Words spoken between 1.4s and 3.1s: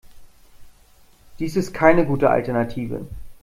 ist keine gute Alternative.